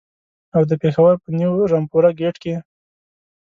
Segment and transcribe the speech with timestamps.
[0.55, 2.55] او د پېښور په نیو رمپوره ګېټ کې.